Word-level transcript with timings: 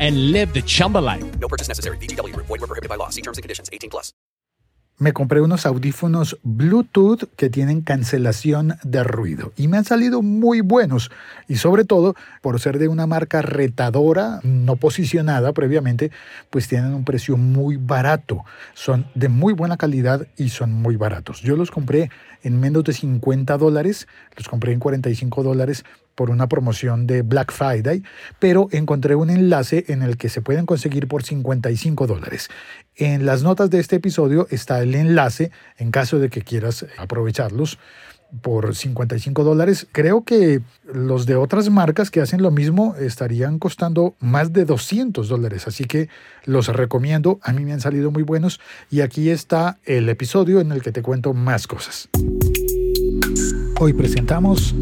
and 0.00 0.32
live 0.32 0.52
the 0.52 0.62
Chumba 0.62 0.98
life. 0.98 1.24
No 1.38 1.48
purchase 1.48 1.68
necessary. 1.68 1.98
VGW. 1.98 2.34
Void 2.36 2.60
were 2.60 2.66
prohibited 2.66 2.88
by 2.88 2.96
law. 2.96 3.10
See 3.10 3.22
terms 3.22 3.38
and 3.38 3.42
conditions. 3.42 3.68
18 3.72 3.90
plus. 3.90 4.12
Me 4.96 5.12
compré 5.12 5.40
unos 5.40 5.66
audífonos 5.66 6.38
Bluetooth 6.44 7.24
que 7.36 7.50
tienen 7.50 7.80
cancelación 7.80 8.76
de 8.84 9.02
ruido 9.02 9.52
y 9.56 9.66
me 9.66 9.76
han 9.76 9.84
salido 9.84 10.22
muy 10.22 10.60
buenos 10.60 11.10
y 11.48 11.56
sobre 11.56 11.84
todo 11.84 12.14
por 12.42 12.60
ser 12.60 12.78
de 12.78 12.86
una 12.86 13.08
marca 13.08 13.42
retadora, 13.42 14.38
no 14.44 14.76
posicionada 14.76 15.52
previamente, 15.52 16.12
pues 16.48 16.68
tienen 16.68 16.94
un 16.94 17.04
precio 17.04 17.36
muy 17.36 17.76
barato. 17.76 18.44
Son 18.74 19.06
de 19.16 19.28
muy 19.28 19.52
buena 19.52 19.76
calidad 19.76 20.28
y 20.36 20.50
son 20.50 20.72
muy 20.72 20.94
baratos. 20.94 21.40
Yo 21.40 21.56
los 21.56 21.72
compré 21.72 22.08
en 22.44 22.60
menos 22.60 22.84
de 22.84 22.92
50 22.92 23.58
dólares, 23.58 24.06
los 24.36 24.48
compré 24.48 24.72
en 24.74 24.78
45 24.78 25.42
dólares 25.42 25.84
por 26.14 26.30
una 26.30 26.48
promoción 26.48 27.06
de 27.06 27.22
Black 27.22 27.52
Friday, 27.52 28.02
pero 28.38 28.68
encontré 28.72 29.14
un 29.14 29.30
enlace 29.30 29.84
en 29.88 30.02
el 30.02 30.16
que 30.16 30.28
se 30.28 30.42
pueden 30.42 30.66
conseguir 30.66 31.08
por 31.08 31.22
55 31.22 32.06
dólares. 32.06 32.48
En 32.96 33.26
las 33.26 33.42
notas 33.42 33.70
de 33.70 33.80
este 33.80 33.96
episodio 33.96 34.46
está 34.50 34.80
el 34.82 34.94
enlace 34.94 35.50
en 35.78 35.90
caso 35.90 36.18
de 36.18 36.30
que 36.30 36.42
quieras 36.42 36.86
aprovecharlos 36.98 37.78
por 38.42 38.74
55 38.74 39.44
dólares. 39.44 39.86
Creo 39.92 40.24
que 40.24 40.60
los 40.84 41.26
de 41.26 41.36
otras 41.36 41.70
marcas 41.70 42.10
que 42.10 42.20
hacen 42.20 42.42
lo 42.42 42.50
mismo 42.50 42.94
estarían 42.96 43.58
costando 43.58 44.14
más 44.20 44.52
de 44.52 44.64
200 44.64 45.28
dólares, 45.28 45.66
así 45.66 45.84
que 45.84 46.08
los 46.44 46.68
recomiendo. 46.68 47.38
A 47.42 47.52
mí 47.52 47.64
me 47.64 47.72
han 47.72 47.80
salido 47.80 48.10
muy 48.10 48.22
buenos 48.22 48.60
y 48.90 49.00
aquí 49.00 49.30
está 49.30 49.78
el 49.84 50.08
episodio 50.08 50.60
en 50.60 50.72
el 50.72 50.82
que 50.82 50.92
te 50.92 51.02
cuento 51.02 51.34
más 51.34 51.66
cosas. 51.66 52.08
Hoy 53.84 53.92
presentamos 53.92 54.74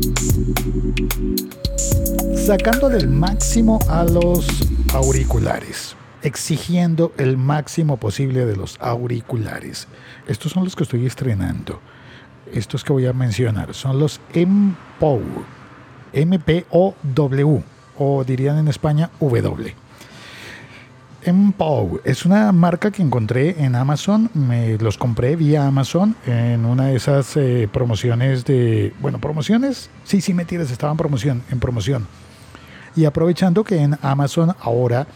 sacando 2.36 2.88
del 2.88 3.08
máximo 3.08 3.80
a 3.88 4.04
los 4.04 4.46
auriculares, 4.94 5.96
exigiendo 6.22 7.12
el 7.18 7.36
máximo 7.36 7.96
posible 7.96 8.46
de 8.46 8.54
los 8.54 8.76
auriculares. 8.80 9.88
Estos 10.28 10.52
son 10.52 10.62
los 10.62 10.76
que 10.76 10.84
estoy 10.84 11.04
estrenando. 11.04 11.80
Estos 12.52 12.84
que 12.84 12.92
voy 12.92 13.06
a 13.06 13.12
mencionar 13.12 13.74
son 13.74 13.98
los 13.98 14.20
MPOW, 14.36 15.20
M-P-O-W, 16.12 17.62
o 17.98 18.22
dirían 18.22 18.58
en 18.58 18.68
España 18.68 19.10
W. 19.18 19.74
MPOW 21.26 22.00
es 22.04 22.24
una 22.24 22.50
marca 22.52 22.90
que 22.90 23.02
encontré 23.02 23.62
en 23.62 23.74
Amazon, 23.74 24.30
me 24.34 24.76
los 24.78 24.98
compré 24.98 25.36
vía 25.36 25.66
Amazon 25.66 26.16
en 26.26 26.64
una 26.64 26.86
de 26.86 26.96
esas 26.96 27.36
eh, 27.36 27.68
promociones 27.72 28.44
de, 28.44 28.92
bueno, 29.00 29.20
promociones, 29.20 29.90
sí, 30.04 30.20
sí, 30.20 30.34
mentiras, 30.34 30.70
estaban 30.70 30.96
promoción, 30.96 31.42
en 31.50 31.60
promoción. 31.60 32.06
Y 32.96 33.04
aprovechando 33.04 33.64
que 33.64 33.80
en 33.80 33.98
Amazon 34.02 34.54
ahora, 34.60 35.06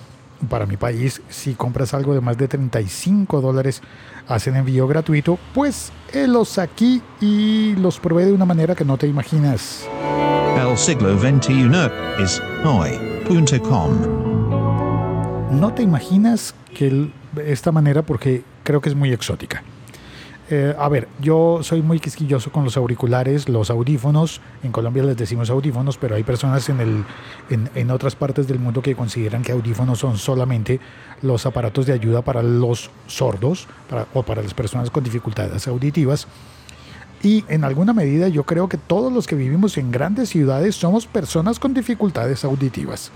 para 0.48 0.66
mi 0.66 0.76
país, 0.76 1.20
si 1.28 1.54
compras 1.54 1.92
algo 1.94 2.14
de 2.14 2.20
más 2.20 2.38
de 2.38 2.48
35 2.48 3.40
dólares, 3.40 3.82
hacen 4.28 4.56
envío 4.56 4.86
gratuito, 4.86 5.38
pues 5.54 5.92
eh, 6.12 6.26
los 6.26 6.58
aquí 6.58 7.02
y 7.20 7.74
los 7.76 7.98
probé 7.98 8.26
de 8.26 8.32
una 8.32 8.44
manera 8.44 8.74
que 8.74 8.84
no 8.84 8.96
te 8.96 9.06
imaginas. 9.06 9.86
El 10.56 10.76
siglo 10.78 11.18
XXI 11.18 11.70
es 12.18 12.42
hoy.com. 12.64 14.35
No 15.50 15.72
te 15.72 15.82
imaginas 15.82 16.54
que 16.74 17.10
esta 17.44 17.72
manera 17.72 18.02
porque 18.02 18.42
creo 18.64 18.80
que 18.80 18.88
es 18.88 18.94
muy 18.94 19.12
exótica. 19.12 19.62
Eh, 20.48 20.74
a 20.78 20.88
ver, 20.88 21.08
yo 21.20 21.60
soy 21.62 21.82
muy 21.82 21.98
quisquilloso 21.98 22.52
con 22.52 22.64
los 22.64 22.76
auriculares, 22.76 23.48
los 23.48 23.70
audífonos. 23.70 24.40
En 24.62 24.70
Colombia 24.70 25.02
les 25.02 25.16
decimos 25.16 25.50
audífonos, 25.50 25.98
pero 25.98 26.14
hay 26.14 26.22
personas 26.22 26.68
en, 26.68 26.80
el, 26.80 27.04
en, 27.50 27.68
en, 27.74 27.90
otras 27.90 28.14
partes 28.14 28.46
del 28.46 28.60
mundo 28.60 28.80
que 28.80 28.94
consideran 28.94 29.42
que 29.42 29.52
audífonos 29.52 29.98
son 29.98 30.18
solamente 30.18 30.78
los 31.22 31.46
aparatos 31.46 31.86
de 31.86 31.94
ayuda 31.94 32.22
para 32.22 32.42
los 32.42 32.90
sordos 33.08 33.66
para, 33.88 34.06
o 34.14 34.22
para 34.22 34.42
las 34.42 34.54
personas 34.54 34.90
con 34.90 35.02
dificultades 35.02 35.66
auditivas. 35.66 36.28
Y 37.22 37.44
en 37.48 37.64
alguna 37.64 37.92
medida 37.92 38.28
yo 38.28 38.44
creo 38.44 38.68
que 38.68 38.76
todos 38.76 39.12
los 39.12 39.26
que 39.26 39.34
vivimos 39.34 39.78
en 39.78 39.90
grandes 39.90 40.28
ciudades 40.28 40.76
somos 40.76 41.06
personas 41.06 41.58
con 41.58 41.74
dificultades 41.74 42.44
auditivas. 42.44 43.10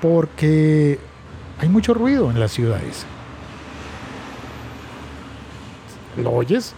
Porque 0.00 0.98
hay 1.60 1.68
mucho 1.68 1.94
ruido 1.94 2.30
en 2.30 2.38
las 2.38 2.52
ciudades. 2.52 3.04
¿Lo 6.16 6.32
oyes? 6.32 6.74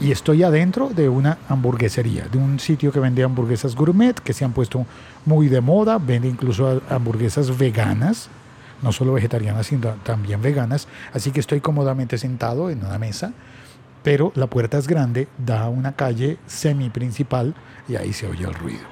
Y 0.00 0.10
estoy 0.10 0.42
adentro 0.42 0.88
de 0.88 1.08
una 1.08 1.38
hamburguesería, 1.48 2.26
de 2.26 2.38
un 2.38 2.58
sitio 2.58 2.90
que 2.90 2.98
vende 2.98 3.22
hamburguesas 3.22 3.76
gourmet, 3.76 4.18
que 4.18 4.32
se 4.32 4.44
han 4.44 4.52
puesto 4.52 4.86
muy 5.24 5.48
de 5.48 5.60
moda, 5.60 5.98
vende 5.98 6.28
incluso 6.28 6.82
hamburguesas 6.90 7.56
veganas, 7.56 8.28
no 8.82 8.90
solo 8.90 9.12
vegetarianas, 9.12 9.68
sino 9.68 9.90
también 10.02 10.42
veganas. 10.42 10.88
Así 11.12 11.30
que 11.30 11.40
estoy 11.40 11.60
cómodamente 11.60 12.18
sentado 12.18 12.70
en 12.70 12.84
una 12.84 12.98
mesa, 12.98 13.32
pero 14.02 14.32
la 14.34 14.48
puerta 14.48 14.78
es 14.78 14.88
grande, 14.88 15.28
da 15.38 15.62
a 15.62 15.68
una 15.68 15.92
calle 15.92 16.38
semi 16.46 16.90
principal 16.90 17.54
y 17.88 17.94
ahí 17.94 18.12
se 18.12 18.26
oye 18.26 18.44
el 18.44 18.54
ruido. 18.54 18.82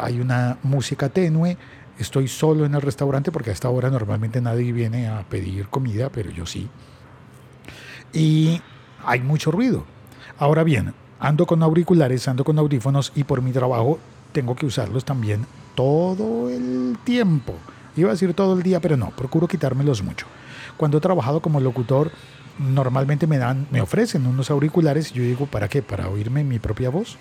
Hay 0.00 0.20
una 0.20 0.56
música 0.62 1.10
tenue, 1.10 1.58
estoy 2.02 2.28
solo 2.28 2.64
en 2.64 2.74
el 2.74 2.82
restaurante 2.82 3.30
porque 3.32 3.50
a 3.50 3.52
esta 3.52 3.68
hora 3.70 3.90
normalmente 3.90 4.40
nadie 4.40 4.72
viene 4.72 5.08
a 5.08 5.22
pedir 5.28 5.68
comida, 5.68 6.10
pero 6.10 6.30
yo 6.30 6.46
sí 6.46 6.68
y 8.12 8.60
hay 9.04 9.20
mucho 9.20 9.50
ruido. 9.50 9.84
Ahora 10.38 10.64
bien, 10.64 10.94
ando 11.18 11.46
con 11.46 11.62
auriculares, 11.62 12.26
ando 12.28 12.44
con 12.44 12.58
audífonos 12.58 13.12
y 13.14 13.24
por 13.24 13.42
mi 13.42 13.52
trabajo 13.52 13.98
tengo 14.32 14.54
que 14.54 14.66
usarlos 14.66 15.04
también 15.04 15.46
todo 15.74 16.48
el 16.50 16.98
tiempo. 17.04 17.54
Iba 17.96 18.10
a 18.10 18.12
decir 18.12 18.34
todo 18.34 18.54
el 18.54 18.62
día, 18.62 18.80
pero 18.80 18.96
no, 18.96 19.10
procuro 19.10 19.48
quitármelos 19.48 20.02
mucho. 20.02 20.26
Cuando 20.76 20.98
he 20.98 21.00
trabajado 21.00 21.40
como 21.40 21.60
locutor, 21.60 22.10
normalmente 22.58 23.26
me 23.26 23.38
dan, 23.38 23.66
me 23.70 23.80
ofrecen 23.80 24.26
unos 24.26 24.50
auriculares 24.50 25.10
y 25.10 25.14
yo 25.14 25.22
digo, 25.22 25.46
¿para 25.46 25.68
qué? 25.68 25.82
¿Para 25.82 26.08
oírme 26.08 26.44
mi 26.44 26.58
propia 26.58 26.90
voz? 26.90 27.16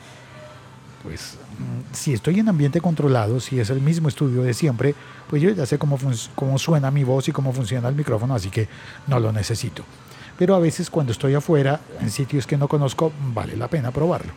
Pues 1.09 1.38
mm, 1.58 1.92
si 1.92 2.14
estoy 2.14 2.40
en 2.40 2.50
ambiente 2.50 2.80
controlado, 2.80 3.40
si 3.40 3.59
es 3.59 3.72
el 3.72 3.81
mismo 3.81 4.09
estudio 4.09 4.44
de 4.44 4.53
siempre, 4.53 4.94
pues 5.28 5.42
yo 5.42 5.50
ya 5.50 5.66
sé 5.66 5.80
cómo, 5.80 5.97
cómo 6.36 6.59
suena 6.59 6.92
mi 6.92 7.04
voz 7.04 7.28
y 7.28 7.31
cómo 7.31 7.51
funciona 7.51 7.89
el 7.89 7.95
micrófono, 7.95 8.36
así 8.36 8.51
que 8.51 8.68
no 9.07 9.19
lo 9.19 9.31
necesito 9.31 9.84
pero 10.39 10.56
a 10.56 10.60
veces 10.60 10.89
cuando 10.89 11.12
estoy 11.12 11.34
afuera, 11.34 11.81
en 12.00 12.10
sitios 12.10 12.48
que 12.48 12.56
no 12.56 12.69
conozco, 12.69 13.12
vale 13.34 13.57
la 13.57 13.68
pena 13.68 13.92
probarlo. 13.92 14.31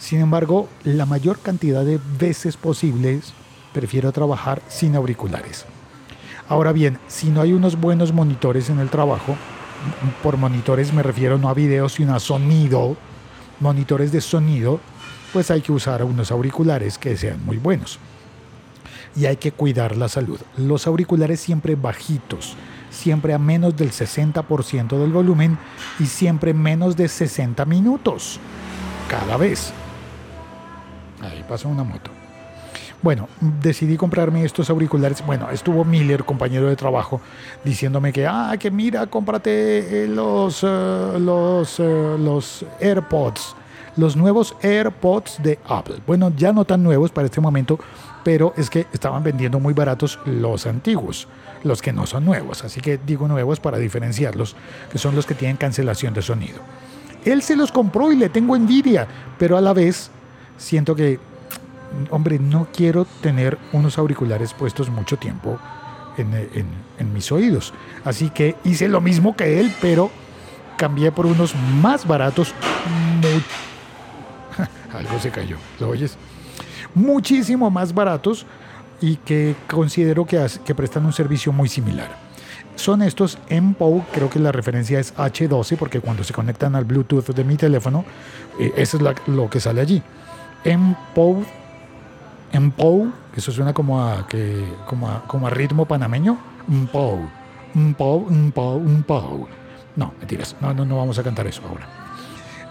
Sin 0.00 0.18
embargo, 0.18 0.68
la 0.82 1.06
mayor 1.06 1.38
cantidad 1.38 1.84
de 1.84 2.00
veces 2.18 2.56
posibles 2.56 3.32
prefiero 3.72 4.10
trabajar 4.10 4.60
sin 4.66 4.96
auriculares. 4.96 5.66
Ahora 6.48 6.72
bien, 6.72 6.98
si 7.06 7.28
no 7.28 7.42
hay 7.42 7.52
unos 7.52 7.80
buenos 7.80 8.12
monitores 8.12 8.70
en 8.70 8.80
el 8.80 8.90
trabajo, 8.90 9.36
por 10.20 10.36
monitores 10.36 10.92
me 10.92 11.04
refiero 11.04 11.38
no 11.38 11.48
a 11.48 11.54
videos, 11.54 11.92
sino 11.92 12.16
a 12.16 12.18
sonido, 12.18 12.96
monitores 13.60 14.10
de 14.10 14.20
sonido, 14.20 14.80
pues 15.34 15.50
hay 15.50 15.62
que 15.62 15.72
usar 15.72 16.04
unos 16.04 16.30
auriculares 16.30 16.96
que 16.96 17.16
sean 17.16 17.44
muy 17.44 17.56
buenos. 17.56 17.98
Y 19.16 19.26
hay 19.26 19.36
que 19.36 19.50
cuidar 19.50 19.96
la 19.96 20.08
salud. 20.08 20.38
Los 20.56 20.86
auriculares 20.86 21.40
siempre 21.40 21.74
bajitos, 21.74 22.54
siempre 22.88 23.34
a 23.34 23.38
menos 23.38 23.76
del 23.76 23.90
60% 23.90 24.96
del 24.96 25.10
volumen 25.10 25.58
y 25.98 26.06
siempre 26.06 26.54
menos 26.54 26.96
de 26.96 27.08
60 27.08 27.64
minutos 27.64 28.38
cada 29.08 29.36
vez. 29.36 29.72
Ahí 31.20 31.44
pasa 31.48 31.66
una 31.66 31.82
moto. 31.82 32.12
Bueno, 33.02 33.28
decidí 33.40 33.96
comprarme 33.96 34.44
estos 34.44 34.70
auriculares. 34.70 35.26
Bueno, 35.26 35.50
estuvo 35.50 35.84
Miller, 35.84 36.24
compañero 36.24 36.68
de 36.68 36.76
trabajo, 36.76 37.20
diciéndome 37.64 38.12
que, 38.12 38.24
ah, 38.24 38.54
que 38.56 38.70
mira, 38.70 39.08
cómprate 39.08 40.04
eh, 40.04 40.06
los, 40.06 40.62
eh, 40.62 41.18
los, 41.18 41.80
eh, 41.80 42.16
los 42.20 42.64
AirPods, 42.80 43.56
los 43.96 44.16
nuevos 44.16 44.56
AirPods 44.62 45.42
de 45.42 45.58
Apple. 45.66 45.96
Bueno, 46.06 46.32
ya 46.36 46.52
no 46.52 46.64
tan 46.64 46.82
nuevos 46.82 47.10
para 47.10 47.26
este 47.26 47.40
momento, 47.40 47.78
pero 48.22 48.54
es 48.56 48.70
que 48.70 48.86
estaban 48.92 49.22
vendiendo 49.22 49.60
muy 49.60 49.74
baratos 49.74 50.18
los 50.24 50.66
antiguos, 50.66 51.28
los 51.62 51.82
que 51.82 51.92
no 51.92 52.06
son 52.06 52.24
nuevos. 52.24 52.64
Así 52.64 52.80
que 52.80 52.98
digo 52.98 53.28
nuevos 53.28 53.60
para 53.60 53.78
diferenciarlos, 53.78 54.56
que 54.90 54.98
son 54.98 55.14
los 55.14 55.26
que 55.26 55.34
tienen 55.34 55.56
cancelación 55.56 56.14
de 56.14 56.22
sonido. 56.22 56.60
Él 57.24 57.42
se 57.42 57.56
los 57.56 57.72
compró 57.72 58.12
y 58.12 58.16
le 58.16 58.28
tengo 58.28 58.56
envidia, 58.56 59.06
pero 59.38 59.56
a 59.56 59.60
la 59.60 59.72
vez 59.72 60.10
siento 60.58 60.94
que, 60.94 61.18
hombre, 62.10 62.38
no 62.38 62.68
quiero 62.72 63.06
tener 63.22 63.58
unos 63.72 63.98
auriculares 63.98 64.52
puestos 64.52 64.90
mucho 64.90 65.16
tiempo 65.16 65.58
en, 66.16 67.12
mis 67.12 67.32
oídos. 67.32 67.72
Así 68.04 68.30
que 68.30 68.56
hice 68.64 68.88
lo 68.88 69.00
mismo 69.00 69.36
que 69.36 69.60
él, 69.60 69.72
pero 69.80 70.10
cambié 70.76 71.12
por 71.12 71.26
unos 71.26 71.54
más 71.80 72.06
baratos. 72.06 72.54
Algo 74.94 75.18
se 75.18 75.30
cayó, 75.30 75.56
¿lo 75.80 75.88
oyes? 75.88 76.16
Muchísimo 76.94 77.70
más 77.70 77.92
baratos 77.92 78.46
y 79.00 79.16
que 79.16 79.54
considero 79.68 80.24
que, 80.24 80.44
que 80.64 80.74
prestan 80.74 81.04
un 81.04 81.12
servicio 81.12 81.52
muy 81.52 81.68
similar. 81.68 82.22
Son 82.76 83.02
estos 83.02 83.38
MPOW, 83.50 84.04
creo 84.12 84.28
que 84.30 84.38
la 84.38 84.50
referencia 84.52 84.98
es 84.98 85.14
H12, 85.16 85.76
porque 85.76 86.00
cuando 86.00 86.24
se 86.24 86.32
conectan 86.32 86.74
al 86.74 86.84
Bluetooth 86.84 87.26
de 87.34 87.44
mi 87.44 87.56
teléfono, 87.56 88.04
eh, 88.58 88.72
eso 88.76 88.96
es 88.96 89.02
la- 89.02 89.14
lo 89.26 89.48
que 89.50 89.60
sale 89.60 89.80
allí. 89.80 90.02
MPOW, 92.52 93.12
que 93.32 93.40
eso 93.40 93.50
suena 93.52 93.72
como 93.72 94.02
a, 94.04 94.26
que, 94.28 94.64
como 94.86 95.08
a, 95.08 95.24
como 95.26 95.46
a 95.46 95.50
ritmo 95.50 95.86
panameño. 95.86 96.38
MPOW, 96.68 97.28
MPOW, 97.74 98.26
MPOW, 98.30 98.80
MPOW. 98.80 99.48
No, 99.96 100.14
mentiras, 100.18 100.56
no, 100.60 100.72
no, 100.74 100.84
no 100.84 100.96
vamos 100.96 101.18
a 101.18 101.22
cantar 101.22 101.46
eso 101.46 101.62
ahora. 101.68 101.86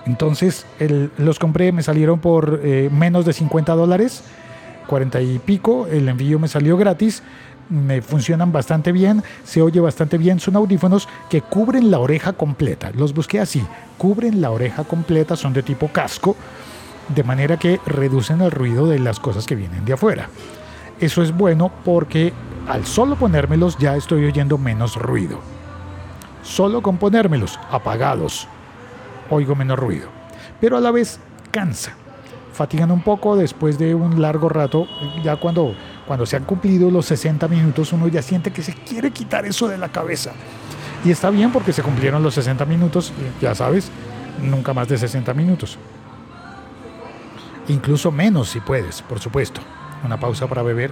Entonces, 0.06 0.66
los 1.18 1.40
compré, 1.40 1.72
me 1.72 1.84
salieron 1.84 2.20
por 2.20 2.60
eh, 2.64 2.90
menos 2.92 3.26
de 3.26 3.34
50 3.34 3.74
dólares, 3.74 4.24
40 4.88 5.22
y 5.22 5.40
pico. 5.40 5.88
El 5.88 6.10
envío 6.10 6.40
me 6.40 6.48
salió 6.48 6.78
gratis. 6.78 7.24
Me 7.70 8.02
funcionan 8.02 8.52
bastante 8.52 8.92
bien, 8.92 9.24
se 9.46 9.62
oye 9.62 9.80
bastante 9.80 10.18
bien. 10.18 10.40
Son 10.40 10.56
audífonos 10.58 11.08
que 11.30 11.42
cubren 11.42 11.90
la 11.90 12.00
oreja 12.00 12.34
completa. 12.34 12.92
Los 12.94 13.14
busqué 13.14 13.40
así, 13.40 13.66
cubren 13.98 14.42
la 14.42 14.52
oreja 14.52 14.84
completa, 14.84 15.38
son 15.38 15.54
de 15.54 15.64
tipo 15.64 15.88
casco, 15.88 16.36
de 17.16 17.24
manera 17.24 17.58
que 17.58 17.80
reducen 17.86 18.42
el 18.42 18.52
ruido 18.52 18.88
de 18.88 19.00
las 19.00 19.20
cosas 19.20 19.46
que 19.46 19.56
vienen 19.56 19.86
de 19.86 19.94
afuera. 19.94 20.28
Eso 21.00 21.24
es 21.24 21.36
bueno 21.36 21.72
porque 21.86 22.34
al 22.68 22.86
solo 22.86 23.16
ponérmelos 23.16 23.78
ya 23.78 23.96
estoy 23.96 24.26
oyendo 24.26 24.58
menos 24.58 24.98
ruido. 24.98 25.40
Solo 26.44 26.82
con 26.82 26.98
ponérmelos 26.98 27.58
apagados 27.72 28.50
oigo 29.34 29.56
menos 29.56 29.78
ruido. 29.78 30.08
Pero 30.60 30.78
a 30.78 30.82
la 30.82 30.92
vez 30.92 31.20
cansa. 31.52 31.94
Fatigan 32.54 32.92
un 32.92 33.02
poco 33.02 33.36
después 33.36 33.80
de 33.80 33.96
un 33.96 34.22
largo 34.22 34.48
rato. 34.48 34.88
Ya 35.24 35.36
cuando, 35.38 35.76
cuando 36.08 36.26
se 36.26 36.36
han 36.36 36.44
cumplido 36.44 36.92
los 36.92 37.06
60 37.08 37.48
minutos, 37.48 37.92
uno 37.94 38.08
ya 38.08 38.22
siente 38.22 38.52
que 38.52 38.62
se 38.62 38.74
quiere 38.74 39.12
quitar 39.12 39.46
eso 39.46 39.68
de 39.68 39.78
la 39.78 39.90
cabeza. 39.90 40.32
Y 41.04 41.12
está 41.12 41.30
bien 41.32 41.52
porque 41.52 41.74
se 41.74 41.84
cumplieron 41.84 42.24
los 42.24 42.36
60 42.36 42.64
minutos, 42.66 43.12
ya 43.42 43.54
sabes, 43.54 43.92
nunca 44.42 44.74
más 44.74 44.88
de 44.88 44.98
60 44.98 45.34
minutos. 45.34 45.78
Incluso 47.68 48.12
menos 48.12 48.50
si 48.50 48.60
puedes, 48.60 49.02
por 49.02 49.20
supuesto. 49.20 49.62
Una 50.06 50.20
pausa 50.20 50.48
para 50.48 50.64
beber. 50.64 50.92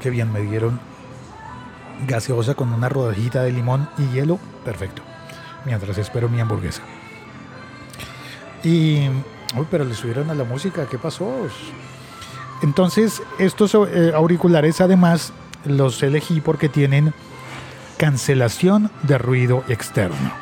Qué 0.00 0.10
bien 0.10 0.32
me 0.32 0.40
dieron 0.40 0.91
gaseosa 2.06 2.54
con 2.54 2.72
una 2.72 2.88
rodajita 2.88 3.42
de 3.42 3.52
limón 3.52 3.88
y 3.98 4.06
hielo, 4.14 4.38
perfecto. 4.64 5.02
Mientras 5.64 5.96
espero 5.98 6.28
mi 6.28 6.40
hamburguesa. 6.40 6.82
Y, 8.64 9.08
uy, 9.56 9.66
pero 9.70 9.84
le 9.84 9.94
subieron 9.94 10.30
a 10.30 10.34
la 10.34 10.44
música, 10.44 10.86
¿qué 10.86 10.98
pasó? 10.98 11.48
Entonces, 12.62 13.22
estos 13.38 13.74
eh, 13.74 14.12
auriculares 14.14 14.80
además 14.80 15.32
los 15.64 16.02
elegí 16.02 16.40
porque 16.40 16.68
tienen 16.68 17.12
cancelación 17.96 18.90
de 19.02 19.18
ruido 19.18 19.64
externo. 19.68 20.32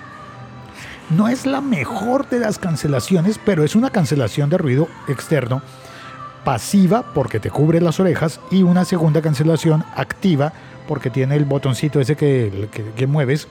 No 1.11 1.29
es 1.29 1.45
la 1.45 1.61
mejor 1.61 2.29
de 2.29 2.39
las 2.39 2.59
cancelaciones, 2.59 3.41
pero 3.45 3.65
es 3.65 3.75
una 3.75 3.91
cancelación 3.91 4.49
de 4.49 4.59
ruido 4.59 4.89
externo 5.09 5.62
pasiva 6.45 7.03
porque 7.15 7.41
te 7.41 7.51
cubre 7.51 7.81
las 7.81 8.01
orejas 8.01 8.41
y 8.51 8.62
una 8.62 8.85
segunda 8.85 9.21
cancelación 9.21 9.85
activa 9.95 10.53
porque 10.87 11.11
tiene 11.11 11.37
el 11.37 11.44
botoncito 11.44 12.00
ese 12.00 12.17
que, 12.17 12.69
que, 12.73 12.85
que 12.97 13.06
mueves 13.06 13.49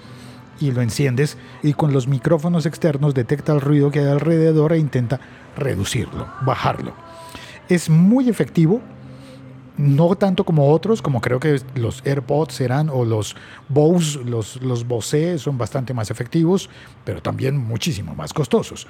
y 0.60 0.72
lo 0.72 0.82
enciendes 0.82 1.38
y 1.64 1.74
con 1.74 1.94
los 1.94 2.08
micrófonos 2.08 2.66
externos 2.66 3.14
detecta 3.14 3.54
el 3.54 3.62
ruido 3.62 3.92
que 3.92 4.00
hay 4.00 4.08
alrededor 4.08 4.74
e 4.74 4.78
intenta 4.78 5.20
reducirlo, 5.56 6.28
bajarlo. 6.42 6.94
Es 7.70 7.90
muy 7.90 8.30
efectivo, 8.30 8.82
no 9.78 10.16
tanto 10.16 10.44
como 10.44 10.72
otros, 10.72 11.02
como 11.02 11.22
creo 11.22 11.40
que 11.40 11.62
los 11.76 12.06
AirPods 12.06 12.54
serán 12.54 12.90
o 12.90 13.06
los 13.06 13.36
Bose, 13.70 14.20
los, 14.26 14.62
los 14.62 14.86
Bose 14.86 15.38
son 15.38 15.58
bastante 15.58 15.94
más 15.94 16.12
efectivos, 16.12 16.70
pero 17.06 17.22
también 17.22 17.58
muchísimo 17.58 18.14
más 18.16 18.34
costosos. 18.34 18.88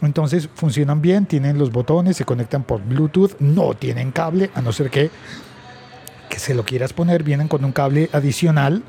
Entonces 0.00 0.48
funcionan 0.54 1.00
bien, 1.00 1.26
tienen 1.26 1.58
los 1.58 1.70
botones, 1.70 2.16
se 2.16 2.24
conectan 2.24 2.64
por 2.64 2.82
Bluetooth, 2.82 3.38
no 3.40 3.74
tienen 3.74 4.10
cable, 4.10 4.50
a 4.54 4.60
no 4.60 4.72
ser 4.72 4.90
que, 4.90 5.10
que 6.32 6.38
se 6.38 6.54
lo 6.54 6.64
quieras 6.64 6.94
poner, 6.94 7.22
vienen 7.22 7.46
con 7.46 7.62
un 7.62 7.72
cable 7.72 8.08
adicional 8.10 8.82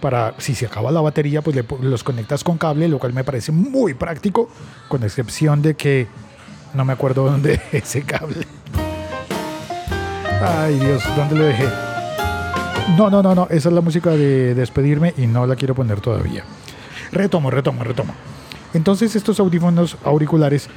para, 0.00 0.34
si 0.38 0.56
se 0.56 0.66
acaba 0.66 0.90
la 0.90 1.00
batería, 1.00 1.42
pues 1.42 1.56
los 1.80 2.02
conectas 2.02 2.42
con 2.42 2.58
cable, 2.58 2.88
lo 2.88 2.98
cual 2.98 3.12
me 3.12 3.22
parece 3.22 3.52
muy 3.52 3.94
práctico, 3.94 4.50
con 4.88 5.04
excepción 5.04 5.62
de 5.62 5.74
que 5.76 6.08
no 6.74 6.84
me 6.84 6.92
acuerdo 6.92 7.24
dónde 7.30 7.60
ese 7.70 8.02
cable. 8.02 8.44
Ay 10.42 10.76
Dios, 10.80 11.04
¿dónde 11.16 11.36
lo 11.36 11.44
dejé? 11.44 11.68
No, 12.96 13.10
no, 13.10 13.22
no, 13.22 13.32
no, 13.36 13.46
esa 13.48 13.68
es 13.68 13.74
la 13.74 13.80
música 13.80 14.10
de 14.10 14.56
despedirme 14.56 15.14
y 15.16 15.28
no 15.28 15.46
la 15.46 15.54
quiero 15.54 15.76
poner 15.76 16.00
todavía. 16.00 16.42
Retomo, 17.12 17.48
retomo, 17.48 17.84
retomo. 17.84 18.12
Entonces 18.74 19.14
estos 19.14 19.38
audífonos 19.38 19.96
auriculares 20.04 20.68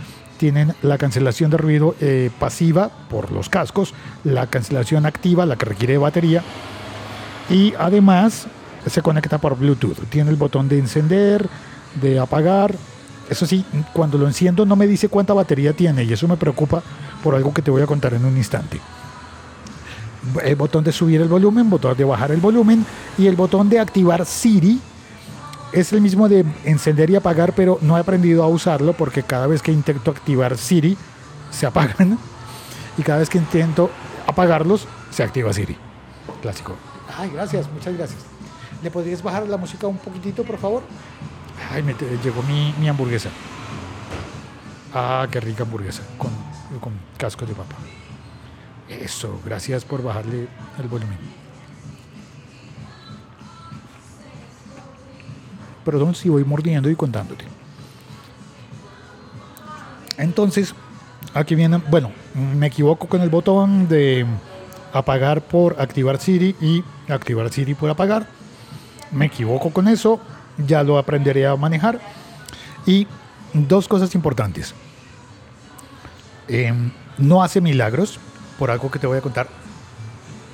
tienen 0.41 0.73
la 0.81 0.97
cancelación 0.97 1.51
de 1.51 1.57
ruido 1.57 1.93
eh, 2.01 2.31
pasiva 2.39 2.89
por 3.11 3.31
los 3.31 3.47
cascos, 3.47 3.93
la 4.23 4.47
cancelación 4.47 5.05
activa, 5.05 5.45
la 5.45 5.55
que 5.55 5.67
requiere 5.67 5.99
batería, 5.99 6.41
y 7.47 7.75
además 7.77 8.47
se 8.87 9.03
conecta 9.03 9.37
por 9.37 9.55
Bluetooth. 9.55 9.99
Tiene 10.09 10.31
el 10.31 10.37
botón 10.37 10.67
de 10.67 10.79
encender, 10.79 11.47
de 12.01 12.17
apagar. 12.17 12.73
Eso 13.29 13.45
sí, 13.45 13.63
cuando 13.93 14.17
lo 14.17 14.25
enciendo 14.25 14.65
no 14.65 14.75
me 14.75 14.87
dice 14.87 15.09
cuánta 15.09 15.33
batería 15.33 15.73
tiene 15.73 16.05
y 16.05 16.11
eso 16.11 16.27
me 16.27 16.37
preocupa 16.37 16.81
por 17.23 17.35
algo 17.35 17.53
que 17.53 17.61
te 17.61 17.69
voy 17.69 17.83
a 17.83 17.85
contar 17.85 18.15
en 18.15 18.25
un 18.25 18.35
instante. 18.35 18.81
El 20.43 20.55
botón 20.55 20.83
de 20.83 20.91
subir 20.91 21.21
el 21.21 21.27
volumen, 21.27 21.69
botón 21.69 21.95
de 21.95 22.03
bajar 22.03 22.31
el 22.31 22.39
volumen 22.39 22.83
y 23.15 23.27
el 23.27 23.35
botón 23.35 23.69
de 23.69 23.79
activar 23.79 24.25
Siri 24.25 24.81
es 25.73 25.93
el 25.93 26.01
mismo 26.01 26.27
de 26.27 26.45
encender 26.65 27.09
y 27.09 27.15
apagar, 27.15 27.53
pero 27.53 27.77
no 27.81 27.97
he 27.97 28.01
aprendido 28.01 28.43
a 28.43 28.47
usarlo 28.47 28.93
porque 28.93 29.23
cada 29.23 29.47
vez 29.47 29.61
que 29.61 29.71
intento 29.71 30.11
activar 30.11 30.57
Siri 30.57 30.97
se 31.49 31.65
apagan 31.65 32.17
y 32.97 33.03
cada 33.03 33.19
vez 33.19 33.29
que 33.29 33.37
intento 33.37 33.89
apagarlos 34.27 34.87
se 35.09 35.23
activa 35.23 35.53
Siri. 35.53 35.77
Clásico. 36.41 36.75
Ay, 37.17 37.29
gracias, 37.33 37.69
muchas 37.71 37.95
gracias. 37.95 38.19
¿Le 38.83 38.89
podrías 38.89 39.21
bajar 39.21 39.47
la 39.47 39.57
música 39.57 39.87
un 39.87 39.97
poquitito, 39.97 40.43
por 40.43 40.57
favor? 40.57 40.83
Ay, 41.71 41.83
me 41.83 41.93
llegó 42.23 42.41
mi, 42.43 42.73
mi 42.79 42.87
hamburguesa. 42.87 43.29
Ah, 44.93 45.27
qué 45.31 45.39
rica 45.39 45.63
hamburguesa, 45.63 46.03
con, 46.17 46.31
con 46.79 46.93
casco 47.17 47.45
de 47.45 47.53
papa. 47.53 47.75
Eso, 48.89 49.39
gracias 49.45 49.85
por 49.85 50.03
bajarle 50.03 50.47
el 50.79 50.87
volumen. 50.87 51.17
Perdón 55.85 56.15
si 56.15 56.29
voy 56.29 56.43
mordiendo 56.43 56.89
y 56.89 56.95
contándote. 56.95 57.45
Entonces, 60.17 60.75
aquí 61.33 61.55
viene, 61.55 61.77
bueno, 61.89 62.11
me 62.35 62.67
equivoco 62.67 63.07
con 63.07 63.21
el 63.21 63.29
botón 63.29 63.87
de 63.87 64.25
apagar 64.93 65.41
por 65.41 65.81
activar 65.81 66.19
Siri 66.19 66.55
y 66.61 66.83
activar 67.11 67.51
Siri 67.51 67.73
por 67.73 67.89
apagar. 67.89 68.27
Me 69.11 69.25
equivoco 69.25 69.71
con 69.71 69.87
eso, 69.87 70.19
ya 70.57 70.83
lo 70.83 70.97
aprenderé 70.97 71.47
a 71.47 71.55
manejar. 71.55 71.99
Y 72.85 73.07
dos 73.53 73.87
cosas 73.87 74.13
importantes. 74.15 74.73
Em, 76.47 76.91
no 77.17 77.43
hace 77.43 77.61
milagros, 77.61 78.19
por 78.59 78.71
algo 78.71 78.91
que 78.91 78.99
te 78.99 79.07
voy 79.07 79.17
a 79.17 79.21
contar. 79.21 79.47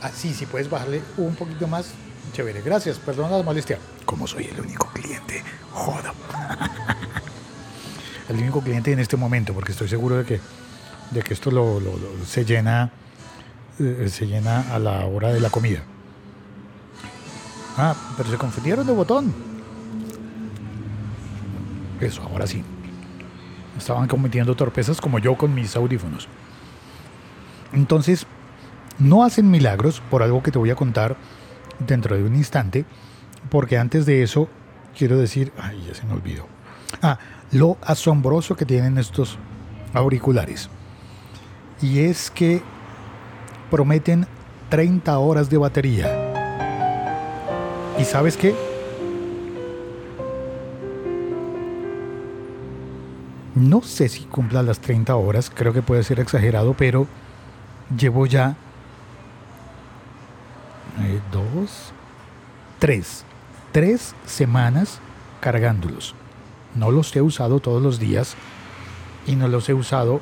Ah, 0.01 0.11
sí, 0.13 0.33
si 0.33 0.45
puedes 0.45 0.69
bajarle 0.69 1.01
un 1.17 1.35
poquito 1.35 1.67
más, 1.67 1.93
chévere. 2.33 2.61
Gracias, 2.61 2.97
perdona 2.99 3.37
la 3.37 3.43
molestia. 3.43 3.79
Como 4.05 4.27
soy 4.27 4.45
el 4.45 4.59
único 4.59 4.87
cliente, 4.93 5.43
joda. 5.71 6.13
el 8.29 8.37
único 8.37 8.61
cliente 8.61 8.91
en 8.91 8.99
este 8.99 9.17
momento, 9.17 9.53
porque 9.53 9.71
estoy 9.71 9.87
seguro 9.87 10.17
de 10.17 10.25
que 10.25 10.39
de 11.11 11.21
que 11.21 11.33
esto 11.33 11.51
lo, 11.51 11.79
lo- 11.79 11.97
lo- 11.97 12.25
se 12.25 12.43
llena 12.43 12.91
eh, 13.79 14.09
se 14.11 14.25
llena 14.27 14.73
a 14.73 14.79
la 14.79 15.05
hora 15.05 15.31
de 15.31 15.39
la 15.39 15.49
comida. 15.49 15.81
Ah, 17.77 17.95
pero 18.17 18.29
se 18.29 18.37
confundieron 18.37 18.85
de 18.87 18.93
botón. 18.93 19.33
Eso, 22.01 22.21
ahora 22.23 22.47
sí. 22.47 22.63
Estaban 23.77 24.07
cometiendo 24.07 24.55
torpezas 24.55 24.99
como 24.99 25.19
yo 25.19 25.35
con 25.35 25.53
mis 25.53 25.75
audífonos. 25.75 26.27
Entonces, 27.73 28.25
no 28.99 29.23
hacen 29.23 29.49
milagros 29.51 30.01
por 30.09 30.23
algo 30.23 30.41
que 30.41 30.51
te 30.51 30.57
voy 30.57 30.71
a 30.71 30.75
contar 30.75 31.15
dentro 31.79 32.15
de 32.15 32.23
un 32.23 32.35
instante, 32.35 32.85
porque 33.49 33.77
antes 33.77 34.05
de 34.05 34.23
eso 34.23 34.49
quiero 34.97 35.17
decir, 35.17 35.51
ay, 35.57 35.83
ya 35.87 35.93
se 35.93 36.05
me 36.05 36.13
olvidó. 36.13 36.47
Ah, 37.01 37.19
lo 37.51 37.77
asombroso 37.81 38.55
que 38.55 38.65
tienen 38.65 38.97
estos 38.97 39.37
auriculares. 39.93 40.69
Y 41.81 41.99
es 41.99 42.31
que 42.31 42.61
prometen 43.69 44.25
30 44.69 45.17
horas 45.19 45.49
de 45.49 45.57
batería. 45.57 46.33
¿Y 47.99 48.03
sabes 48.05 48.37
qué? 48.37 48.55
No 53.55 53.81
sé 53.81 54.07
si 54.07 54.25
cumpla 54.25 54.61
las 54.61 54.79
30 54.79 55.15
horas, 55.15 55.51
creo 55.53 55.73
que 55.73 55.81
puede 55.81 56.03
ser 56.03 56.19
exagerado, 56.19 56.75
pero 56.75 57.07
llevo 57.97 58.27
ya 58.27 58.55
tres, 62.79 63.23
tres 63.71 64.13
semanas 64.25 64.99
cargándolos. 65.41 66.15
No 66.75 66.91
los 66.91 67.15
he 67.15 67.21
usado 67.21 67.59
todos 67.59 67.81
los 67.81 67.99
días 67.99 68.35
y 69.25 69.35
no 69.35 69.47
los 69.47 69.67
he 69.69 69.73
usado, 69.73 70.21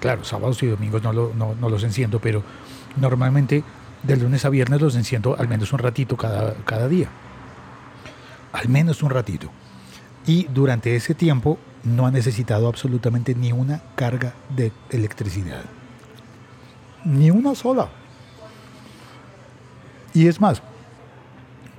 claro, 0.00 0.24
sábados 0.24 0.62
y 0.62 0.66
domingos 0.66 1.02
no, 1.02 1.12
no- 1.12 1.54
no 1.60 1.68
los 1.68 1.82
enciendo, 1.84 2.18
pero 2.20 2.42
normalmente 2.96 3.62
de 4.02 4.16
lunes 4.16 4.44
a 4.44 4.48
viernes 4.48 4.80
los 4.80 4.94
enciendo 4.96 5.36
al 5.38 5.48
menos 5.48 5.72
un 5.72 5.78
ratito 5.80 6.16
cada, 6.16 6.54
cada 6.64 6.88
día. 6.88 7.08
Al 8.52 8.68
menos 8.68 9.02
un 9.02 9.10
ratito. 9.10 9.50
Y 10.26 10.44
durante 10.44 10.96
ese 10.96 11.14
tiempo 11.14 11.58
no 11.84 12.06
ha 12.06 12.10
necesitado 12.10 12.68
absolutamente 12.68 13.34
ni 13.34 13.52
una 13.52 13.82
carga 13.94 14.32
de 14.48 14.72
electricidad. 14.90 15.62
Ni 17.04 17.30
una 17.30 17.54
sola. 17.54 17.88
Y 20.16 20.28
es 20.28 20.40
más, 20.40 20.62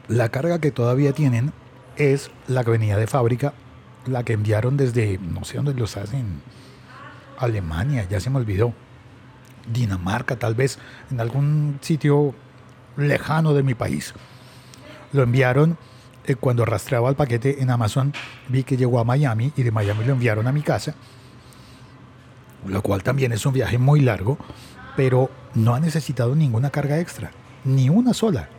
la 0.07 0.29
carga 0.29 0.61
que 0.61 0.69
todavía 0.69 1.11
tienen 1.11 1.53
es 1.95 2.29
la 2.47 2.63
que 2.63 2.69
venía 2.69 2.95
de 2.95 3.07
fábrica, 3.07 3.55
la 4.05 4.21
que 4.21 4.33
enviaron 4.33 4.77
desde, 4.77 5.17
no 5.17 5.43
sé 5.43 5.57
dónde 5.57 5.73
los 5.73 5.97
hacen, 5.97 6.43
Alemania, 7.39 8.07
ya 8.07 8.19
se 8.19 8.29
me 8.29 8.37
olvidó. 8.37 8.75
Dinamarca, 9.73 10.35
tal 10.35 10.53
vez, 10.53 10.77
en 11.09 11.19
algún 11.19 11.79
sitio 11.81 12.35
lejano 12.95 13.55
de 13.55 13.63
mi 13.63 13.73
país. 13.73 14.13
Lo 15.13 15.23
enviaron 15.23 15.75
eh, 16.23 16.35
cuando 16.35 16.63
rastreaba 16.63 17.09
el 17.09 17.15
paquete 17.15 17.63
en 17.63 17.71
Amazon, 17.71 18.13
vi 18.49 18.63
que 18.63 18.77
llegó 18.77 18.99
a 18.99 19.03
Miami 19.03 19.51
y 19.57 19.63
de 19.63 19.71
Miami 19.71 20.05
lo 20.05 20.13
enviaron 20.13 20.45
a 20.45 20.51
mi 20.51 20.61
casa, 20.61 20.93
lo 22.67 22.83
cual 22.83 23.01
también 23.01 23.31
es 23.31 23.43
un 23.47 23.53
viaje 23.53 23.79
muy 23.79 24.01
largo, 24.01 24.37
pero 24.95 25.31
no 25.55 25.73
ha 25.73 25.79
necesitado 25.79 26.35
ninguna 26.35 26.69
carga 26.69 26.99
extra, 26.99 27.31
ni 27.67 27.89
una 27.89 28.13
sola. 28.13 28.49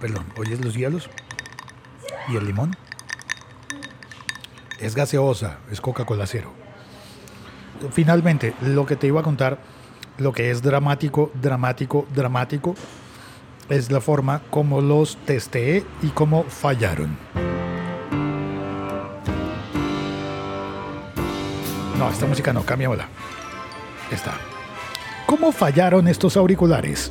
Perdón, 0.00 0.26
¿oyes 0.36 0.62
los 0.62 0.74
hielos? 0.74 1.08
¿Y 2.28 2.36
el 2.36 2.44
limón? 2.44 2.76
Es 4.80 4.94
gaseosa, 4.94 5.58
es 5.70 5.80
Coca-Cola 5.80 6.26
cero. 6.26 6.52
Finalmente, 7.92 8.54
lo 8.60 8.84
que 8.84 8.96
te 8.96 9.06
iba 9.06 9.20
a 9.20 9.24
contar, 9.24 9.58
lo 10.18 10.32
que 10.32 10.50
es 10.50 10.60
dramático, 10.60 11.30
dramático, 11.34 12.06
dramático, 12.14 12.74
es 13.68 13.90
la 13.90 14.00
forma 14.00 14.42
como 14.50 14.80
los 14.80 15.16
testeé 15.24 15.84
y 16.02 16.08
cómo 16.08 16.44
fallaron. 16.44 17.16
No, 21.98 22.10
esta 22.10 22.26
música 22.26 22.52
no, 22.52 22.64
cámbiamela. 22.64 23.08
Esta. 24.10 24.34
¿Cómo 25.26 25.50
fallaron 25.50 26.06
estos 26.06 26.36
auriculares? 26.36 27.10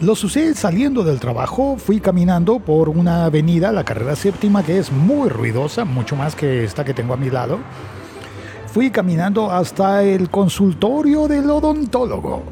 Los 0.00 0.24
usé 0.24 0.52
saliendo 0.54 1.04
del 1.04 1.20
trabajo, 1.20 1.76
fui 1.78 2.00
caminando 2.00 2.58
por 2.58 2.88
una 2.88 3.26
avenida, 3.26 3.70
la 3.70 3.84
carrera 3.84 4.16
séptima, 4.16 4.64
que 4.64 4.78
es 4.78 4.90
muy 4.90 5.28
ruidosa, 5.28 5.84
mucho 5.84 6.16
más 6.16 6.34
que 6.34 6.64
esta 6.64 6.84
que 6.84 6.94
tengo 6.94 7.14
a 7.14 7.16
mi 7.16 7.30
lado. 7.30 7.60
Fui 8.66 8.90
caminando 8.90 9.52
hasta 9.52 10.02
el 10.02 10.28
consultorio 10.30 11.28
del 11.28 11.48
odontólogo. 11.48 12.42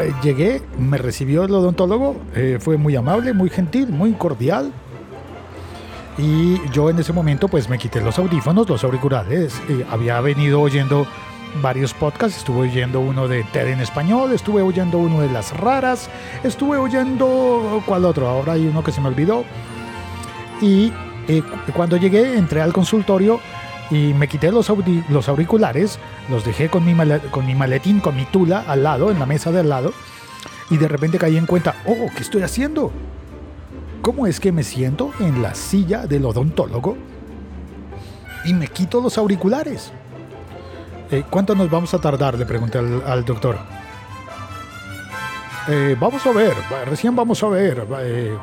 Eh, 0.00 0.12
llegué, 0.20 0.60
me 0.76 0.98
recibió 0.98 1.44
el 1.44 1.54
odontólogo, 1.54 2.16
eh, 2.34 2.58
fue 2.60 2.76
muy 2.76 2.96
amable, 2.96 3.32
muy 3.32 3.50
gentil, 3.50 3.88
muy 3.90 4.14
cordial. 4.14 4.72
Y 6.18 6.60
yo 6.72 6.90
en 6.90 6.98
ese 6.98 7.12
momento 7.12 7.46
pues 7.46 7.68
me 7.68 7.78
quité 7.78 8.00
los 8.00 8.18
audífonos, 8.18 8.68
los 8.68 8.82
auriculares. 8.82 9.54
había 9.90 10.20
venido 10.20 10.60
oyendo 10.60 11.06
varios 11.60 11.92
podcasts, 11.92 12.38
estuve 12.38 12.68
oyendo 12.68 13.00
uno 13.00 13.28
de 13.28 13.44
TED 13.44 13.68
en 13.68 13.80
español, 13.80 14.32
estuve 14.32 14.62
oyendo 14.62 14.98
uno 14.98 15.20
de 15.20 15.30
Las 15.30 15.56
Raras, 15.56 16.08
estuve 16.44 16.78
oyendo... 16.78 17.82
¿Cuál 17.86 18.04
otro? 18.04 18.28
Ahora 18.28 18.54
hay 18.54 18.66
uno 18.66 18.82
que 18.82 18.92
se 18.92 19.00
me 19.00 19.08
olvidó. 19.08 19.44
Y 20.60 20.92
eh, 21.28 21.42
cu- 21.42 21.72
cuando 21.72 21.96
llegué 21.96 22.36
entré 22.38 22.62
al 22.62 22.72
consultorio 22.72 23.40
y 23.90 24.14
me 24.14 24.28
quité 24.28 24.50
los, 24.50 24.70
audi- 24.70 25.04
los 25.08 25.28
auriculares, 25.28 25.98
los 26.30 26.44
dejé 26.44 26.68
con 26.68 26.84
mi, 26.84 26.94
con 27.30 27.44
mi 27.46 27.54
maletín, 27.54 28.00
con 28.00 28.16
mi 28.16 28.24
tula 28.24 28.64
al 28.66 28.82
lado, 28.82 29.10
en 29.10 29.18
la 29.18 29.26
mesa 29.26 29.52
de 29.52 29.60
al 29.60 29.68
lado, 29.68 29.92
y 30.70 30.78
de 30.78 30.88
repente 30.88 31.18
caí 31.18 31.36
en 31.36 31.46
cuenta, 31.46 31.74
oh, 31.86 32.08
¿qué 32.16 32.22
estoy 32.22 32.42
haciendo? 32.42 32.90
¿Cómo 34.00 34.26
es 34.26 34.40
que 34.40 34.50
me 34.52 34.62
siento 34.62 35.10
en 35.20 35.42
la 35.42 35.54
silla 35.54 36.06
del 36.06 36.24
odontólogo 36.24 36.96
y 38.44 38.54
me 38.54 38.66
quito 38.68 39.00
los 39.00 39.18
auriculares? 39.18 39.92
Eh, 41.12 41.24
¿Cuánto 41.28 41.54
nos 41.54 41.70
vamos 41.70 41.92
a 41.94 41.98
tardar? 41.98 42.38
Le 42.38 42.46
pregunté 42.46 42.78
al, 42.78 43.02
al 43.06 43.24
doctor. 43.24 43.58
"Eh, 45.68 45.94
vamos 46.00 46.26
a 46.26 46.32
ver, 46.32 46.54
recién 46.86 47.14
vamos 47.14 47.42
a 47.42 47.48
ver, 47.48 47.86
eh, 48.00 48.36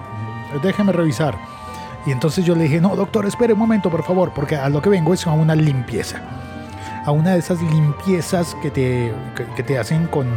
déjeme 0.64 0.92
revisar. 0.94 1.36
Y 2.06 2.12
entonces 2.12 2.46
yo 2.46 2.56
le 2.56 2.64
dije, 2.64 2.80
no, 2.80 2.96
doctor, 2.96 3.26
espere 3.26 3.54
un 3.54 3.60
momento, 3.60 3.90
por 3.90 4.04
favor, 4.04 4.32
porque 4.34 4.56
a 4.56 4.70
lo 4.70 4.82
que 4.82 4.90
vengo 4.90 5.14
es 5.14 5.28
a 5.28 5.32
una 5.32 5.56
limpieza. 5.56 6.22
A 7.06 7.12
una 7.12 7.32
de 7.34 7.40
esas 7.40 7.62
limpiezas 7.62 8.56
que 8.62 8.70
te, 8.72 9.12
que, 9.36 9.46
que 9.56 9.64
te 9.64 9.78
hacen 9.78 10.08
con, 10.08 10.28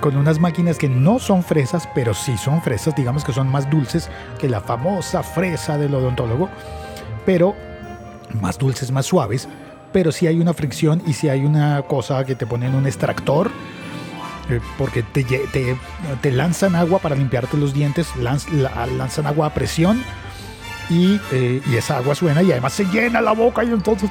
con 0.00 0.16
unas 0.16 0.40
máquinas 0.40 0.78
que 0.78 0.88
no 0.88 1.18
son 1.18 1.44
fresas, 1.44 1.88
pero 1.94 2.12
sí 2.14 2.36
son 2.38 2.60
fresas, 2.62 2.96
digamos 2.96 3.22
que 3.24 3.32
son 3.32 3.48
más 3.48 3.70
dulces 3.70 4.10
que 4.38 4.48
la 4.48 4.60
famosa 4.60 5.22
fresa 5.22 5.78
del 5.78 5.94
odontólogo, 5.94 6.48
pero 7.24 7.54
más 8.40 8.58
dulces, 8.58 8.90
más 8.90 9.06
suaves, 9.06 9.48
pero 9.94 10.10
si 10.10 10.26
hay 10.26 10.40
una 10.40 10.52
fricción 10.52 11.00
y 11.06 11.12
si 11.12 11.28
hay 11.28 11.44
una 11.44 11.80
cosa 11.82 12.24
que 12.24 12.34
te 12.34 12.46
ponen 12.46 12.74
un 12.74 12.84
extractor, 12.84 13.48
eh, 14.50 14.60
porque 14.76 15.04
te, 15.04 15.22
te, 16.20 16.32
lanzan 16.32 16.74
agua 16.74 16.98
para 16.98 17.14
limpiarte 17.14 17.56
los 17.56 17.72
dientes, 17.72 18.08
lanz- 18.16 18.48
la- 18.50 18.86
lanzan 18.86 19.26
agua 19.28 19.46
a 19.46 19.54
presión 19.54 20.02
y, 20.90 21.20
eh, 21.30 21.62
y 21.64 21.76
esa 21.76 21.98
agua 21.98 22.16
suena 22.16 22.42
y 22.42 22.50
además 22.50 22.72
se 22.72 22.84
llena 22.86 23.20
la 23.20 23.32
boca 23.32 23.62
y 23.62 23.68
entonces 23.68 24.10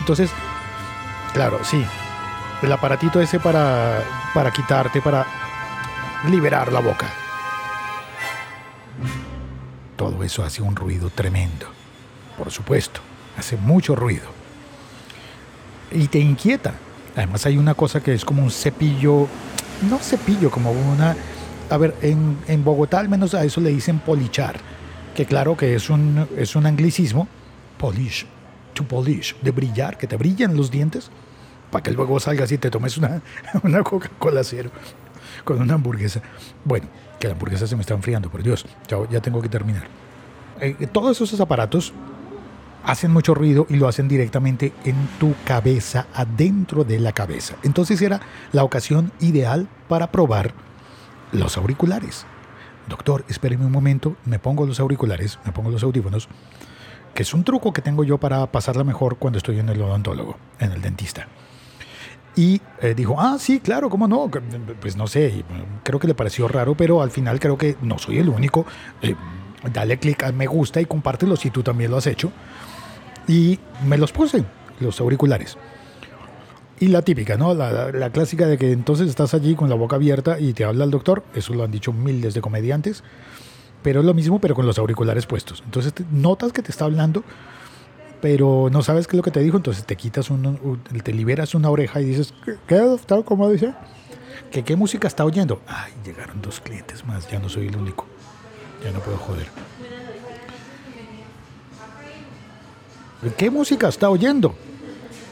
entonces 0.00 0.30
claro 1.34 1.60
sí 1.62 1.84
el 2.62 2.72
aparatito 2.72 3.20
ese 3.20 3.38
para 3.38 4.02
para 4.32 4.50
quitarte 4.50 5.00
para 5.02 5.26
liberar 6.30 6.72
la 6.72 6.80
boca. 6.80 7.06
Todo 9.96 10.24
eso 10.24 10.42
hace 10.42 10.62
un 10.62 10.74
ruido 10.74 11.10
tremendo 11.10 11.66
por 12.38 12.50
supuesto 12.50 13.00
hace 13.38 13.56
mucho 13.56 13.94
ruido 13.94 14.41
y 15.94 16.08
te 16.08 16.18
inquieta 16.18 16.74
además 17.16 17.46
hay 17.46 17.58
una 17.58 17.74
cosa 17.74 18.02
que 18.02 18.14
es 18.14 18.24
como 18.24 18.42
un 18.42 18.50
cepillo 18.50 19.26
no 19.88 19.98
cepillo 19.98 20.50
como 20.50 20.70
una 20.72 21.16
a 21.70 21.76
ver 21.76 21.94
en, 22.02 22.38
en 22.48 22.64
Bogotá 22.64 23.00
al 23.00 23.08
menos 23.08 23.34
a 23.34 23.44
eso 23.44 23.60
le 23.60 23.70
dicen 23.70 23.98
polichar 23.98 24.60
que 25.14 25.26
claro 25.26 25.56
que 25.56 25.74
es 25.74 25.90
un, 25.90 26.26
es 26.36 26.56
un 26.56 26.66
anglicismo, 26.66 27.28
polish, 27.78 28.26
to 28.74 28.84
polish, 28.84 29.36
de 29.40 29.50
brillar, 29.50 29.98
que 29.98 30.06
te 30.06 30.16
brillan 30.16 30.56
los 30.56 30.70
dientes, 30.70 31.10
para 31.70 31.82
que 31.82 31.90
luego 31.92 32.18
salgas 32.20 32.50
y 32.52 32.58
te 32.58 32.70
tomes 32.70 32.96
una, 32.98 33.22
una 33.62 33.82
Coca-Cola 33.82 34.44
cero 34.44 34.70
con 35.44 35.60
una 35.60 35.74
hamburguesa. 35.74 36.22
Bueno, 36.64 36.86
que 37.18 37.28
la 37.28 37.34
hamburguesa 37.34 37.66
se 37.66 37.76
me 37.76 37.82
está 37.82 37.94
enfriando, 37.94 38.30
por 38.30 38.42
Dios, 38.42 38.64
ya, 38.88 38.98
ya 39.10 39.20
tengo 39.20 39.40
que 39.42 39.48
terminar. 39.48 39.84
Eh, 40.60 40.86
todos 40.92 41.20
esos 41.20 41.40
aparatos 41.40 41.92
hacen 42.84 43.12
mucho 43.12 43.34
ruido 43.34 43.66
y 43.68 43.76
lo 43.76 43.88
hacen 43.88 44.08
directamente 44.08 44.72
en 44.84 44.96
tu 45.18 45.34
cabeza, 45.44 46.06
adentro 46.14 46.84
de 46.84 47.00
la 47.00 47.12
cabeza. 47.12 47.56
Entonces 47.62 48.00
era 48.02 48.20
la 48.52 48.64
ocasión 48.64 49.12
ideal 49.20 49.68
para 49.88 50.10
probar 50.10 50.52
los 51.32 51.56
auriculares. 51.56 52.26
Doctor, 52.88 53.24
espéreme 53.28 53.64
un 53.64 53.72
momento, 53.72 54.16
me 54.24 54.38
pongo 54.38 54.66
los 54.66 54.80
auriculares, 54.80 55.38
me 55.44 55.52
pongo 55.52 55.70
los 55.70 55.82
audífonos 55.82 56.28
que 57.14 57.22
es 57.22 57.34
un 57.34 57.44
truco 57.44 57.72
que 57.72 57.82
tengo 57.82 58.04
yo 58.04 58.18
para 58.18 58.46
pasarla 58.46 58.84
mejor 58.84 59.16
cuando 59.16 59.38
estoy 59.38 59.58
en 59.58 59.68
el 59.68 59.80
odontólogo, 59.80 60.36
en 60.58 60.72
el 60.72 60.80
dentista. 60.80 61.28
Y 62.34 62.62
eh, 62.80 62.94
dijo, 62.94 63.20
ah, 63.20 63.36
sí, 63.38 63.60
claro, 63.60 63.90
¿cómo 63.90 64.08
no? 64.08 64.30
Pues 64.80 64.96
no 64.96 65.06
sé, 65.06 65.44
mm, 65.46 65.82
creo 65.82 66.00
que 66.00 66.06
le 66.06 66.14
pareció 66.14 66.48
raro, 66.48 66.74
pero 66.74 67.02
al 67.02 67.10
final 67.10 67.38
creo 67.38 67.58
que 67.58 67.76
no 67.82 67.98
soy 67.98 68.18
el 68.18 68.30
único. 68.30 68.64
Eh, 69.02 69.14
dale 69.70 69.98
clic 69.98 70.22
a 70.22 70.32
me 70.32 70.46
gusta 70.46 70.80
y 70.80 70.86
compártelo 70.86 71.36
si 71.36 71.50
tú 71.50 71.62
también 71.62 71.90
lo 71.90 71.98
has 71.98 72.06
hecho. 72.06 72.32
Y 73.28 73.58
me 73.86 73.98
los 73.98 74.12
puse, 74.12 74.44
los 74.80 75.00
auriculares. 75.00 75.56
Y 76.80 76.88
la 76.88 77.02
típica, 77.02 77.36
¿no? 77.36 77.54
La, 77.54 77.92
la- 77.92 78.10
clásica 78.10 78.46
de 78.46 78.58
que 78.58 78.72
entonces 78.72 79.08
estás 79.08 79.34
allí 79.34 79.54
con 79.54 79.68
la 79.68 79.76
boca 79.76 79.96
abierta 79.96 80.40
y 80.40 80.52
te 80.52 80.64
habla 80.64 80.84
el 80.84 80.90
doctor. 80.90 81.22
Eso 81.34 81.54
lo 81.54 81.62
han 81.62 81.70
dicho 81.70 81.92
miles 81.92 82.34
de 82.34 82.40
comediantes. 82.40 83.04
Pero 83.84 84.00
es 84.00 84.06
lo 84.06 84.14
mismo, 84.14 84.40
pero 84.40 84.54
con 84.54 84.66
los 84.66 84.78
auriculares 84.78 85.26
puestos. 85.26 85.62
Entonces 85.64 85.92
te- 85.92 86.04
notas 86.10 86.52
que 86.52 86.62
te 86.62 86.70
está 86.72 86.84
hablando, 86.86 87.22
pero 88.20 88.68
no 88.72 88.82
sabes 88.82 89.06
qué 89.06 89.16
es 89.16 89.18
lo 89.18 89.22
que 89.22 89.30
te 89.30 89.40
dijo. 89.40 89.56
Entonces 89.56 89.84
te 89.84 89.96
quitas, 89.96 90.30
un, 90.30 90.80
te 91.04 91.12
liberas 91.12 91.54
una 91.54 91.70
oreja 91.70 92.00
y 92.00 92.04
dices, 92.06 92.34
¿qué, 92.44 92.54
qué 92.66 92.76
doctor? 92.78 93.24
¿Cómo 93.24 93.48
dice? 93.48 93.74
¿Que 94.50 94.64
qué 94.64 94.74
música 94.76 95.06
está 95.08 95.24
oyendo? 95.24 95.62
Ay, 95.68 95.92
llegaron 96.04 96.42
dos 96.42 96.60
clientes 96.60 97.04
más. 97.06 97.28
Ya 97.30 97.38
no 97.38 97.48
soy 97.48 97.68
el 97.68 97.76
único. 97.76 98.06
Ya 98.84 98.90
no 98.90 98.98
puedo 99.00 99.16
joder. 99.18 99.46
¿Qué 103.30 103.50
música 103.50 103.88
está 103.88 104.10
oyendo? 104.10 104.52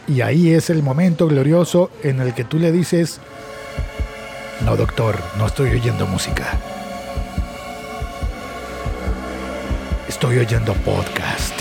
Y 0.06 0.20
ahí 0.20 0.52
es 0.54 0.70
el 0.70 0.80
momento 0.80 1.26
glorioso 1.26 1.90
en 2.04 2.20
el 2.20 2.34
que 2.34 2.44
tú 2.44 2.56
le 2.60 2.70
dices, 2.70 3.18
no 4.64 4.76
doctor, 4.76 5.18
no 5.36 5.46
estoy 5.46 5.70
oyendo 5.70 6.06
música. 6.06 6.56
Estoy 10.08 10.38
oyendo 10.38 10.72
podcast. 10.74 11.60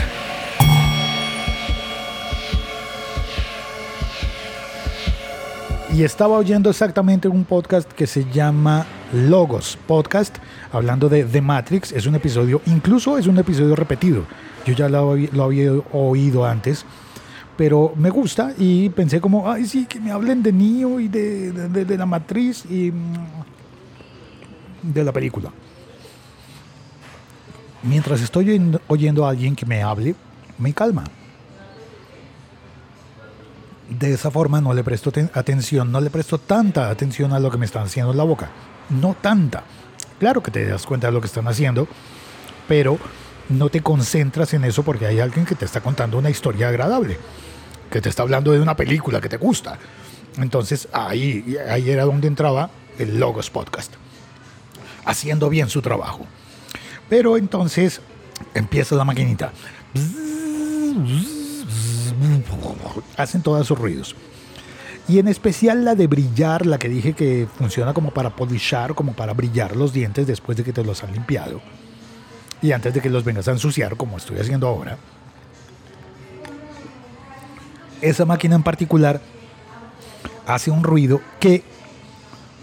Y 5.91 6.03
estaba 6.03 6.37
oyendo 6.37 6.69
exactamente 6.69 7.27
un 7.27 7.43
podcast 7.43 7.91
que 7.91 8.05
se 8.05 8.29
llama 8.31 8.85
Logos 9.11 9.79
Podcast, 9.87 10.37
hablando 10.71 11.09
de 11.09 11.23
The 11.23 11.41
Matrix. 11.41 11.91
Es 11.91 12.05
un 12.05 12.15
episodio, 12.15 12.61
incluso 12.65 13.17
es 13.17 13.27
un 13.27 13.37
episodio 13.37 13.75
repetido. 13.75 14.23
Yo 14.65 14.73
ya 14.73 14.89
lo, 14.89 15.13
habí- 15.15 15.29
lo 15.31 15.43
había 15.45 15.71
oído 15.93 16.45
antes, 16.45 16.85
pero 17.57 17.93
me 17.95 18.09
gusta 18.09 18.53
y 18.57 18.89
pensé 18.89 19.19
como, 19.21 19.49
ay, 19.51 19.65
sí, 19.65 19.85
que 19.85 19.99
me 19.99 20.11
hablen 20.11 20.43
de 20.43 20.51
Neo 20.53 20.99
y 20.99 21.07
de, 21.07 21.51
de- 21.51 21.97
la 21.97 22.05
matriz 22.05 22.65
y 22.69 22.91
mm, 22.91 23.13
de 24.93 25.03
la 25.03 25.11
película. 25.11 25.51
Mientras 27.83 28.21
estoy 28.21 28.49
oyendo- 28.87 29.25
a 29.25 29.29
alguien 29.29 29.55
que 29.55 29.65
me 29.65 29.81
hable, 29.81 30.15
me 30.57 30.73
calma. 30.73 31.03
De 33.89 34.13
esa 34.13 34.29
forma 34.29 34.61
no 34.61 34.73
le 34.73 34.83
presto 34.83 35.11
ten- 35.11 35.31
atención, 35.33 35.91
no 35.91 35.99
le 35.99 36.09
presto 36.11 36.37
tanta 36.37 36.89
atención 36.89 37.33
a 37.33 37.39
lo 37.39 37.49
que 37.49 37.57
me 37.57 37.65
están 37.65 37.83
haciendo 37.83 38.11
en 38.11 38.17
la 38.17 38.23
boca. 38.23 38.49
No 38.89 39.15
tanta. 39.19 39.63
Claro 40.19 40.43
que 40.43 40.51
te 40.51 40.65
das 40.65 40.85
cuenta 40.85 41.07
de 41.07 41.13
lo 41.13 41.21
que 41.21 41.27
están 41.27 41.47
haciendo, 41.47 41.87
pero 42.67 42.99
no 43.47 43.69
te 43.69 43.81
concentras 43.81 44.53
en 44.53 44.65
eso 44.65 44.83
porque 44.83 45.05
hay 45.05 45.19
alguien 45.19 45.45
que 45.45 45.55
te 45.55 45.65
está 45.65 45.81
contando 45.81 46.17
una 46.17 46.29
historia 46.29 46.67
agradable, 46.69 47.17
que 47.89 48.01
te 48.01 48.09
está 48.09 48.23
hablando 48.23 48.51
de 48.51 48.59
una 48.59 48.75
película 48.75 49.21
que 49.21 49.29
te 49.29 49.37
gusta. 49.37 49.79
Entonces 50.37 50.87
ahí, 50.91 51.57
ahí 51.69 51.89
era 51.89 52.03
donde 52.03 52.27
entraba 52.27 52.69
el 52.97 53.19
Logos 53.19 53.49
Podcast, 53.49 53.93
haciendo 55.05 55.49
bien 55.49 55.69
su 55.69 55.81
trabajo. 55.81 56.25
Pero 57.09 57.37
entonces 57.37 58.01
empieza 58.53 58.95
la 58.95 59.05
maquinita. 59.05 59.51
Hacen 63.17 63.41
todos 63.41 63.65
sus 63.65 63.79
ruidos. 63.79 64.15
Y 65.09 65.17
en 65.17 65.27
especial 65.27 65.83
la 65.83 65.95
de 65.95 66.05
brillar, 66.05 66.67
la 66.67 66.77
que 66.77 66.87
dije 66.87 67.13
que 67.13 67.47
funciona 67.57 67.95
como 67.95 68.11
para 68.11 68.29
polishar, 68.35 68.93
como 68.93 69.13
para 69.13 69.33
brillar 69.33 69.75
los 69.75 69.91
dientes 69.91 70.27
después 70.27 70.55
de 70.55 70.63
que 70.63 70.71
te 70.71 70.83
los 70.83 71.03
han 71.03 71.11
limpiado. 71.13 71.61
Y 72.61 72.73
antes 72.73 72.93
de 72.93 73.01
que 73.01 73.09
los 73.09 73.23
vengas 73.23 73.47
a 73.47 73.51
ensuciar, 73.51 73.97
como 73.97 74.17
estoy 74.17 74.37
haciendo 74.37 74.67
ahora. 74.67 74.99
Esa 78.01 78.23
máquina 78.25 78.55
en 78.55 78.61
particular 78.61 79.19
hace 80.45 80.69
un 80.69 80.83
ruido 80.83 81.21
que 81.39 81.63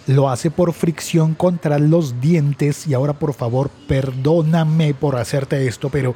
lo 0.06 0.30
hace 0.30 0.52
por 0.52 0.72
fricción 0.72 1.34
contra 1.34 1.80
los 1.80 2.20
dientes. 2.20 2.86
Y 2.86 2.94
ahora, 2.94 3.14
por 3.14 3.34
favor, 3.34 3.70
perdóname 3.88 4.94
por 4.94 5.16
hacerte 5.16 5.66
esto, 5.66 5.88
pero 5.88 6.14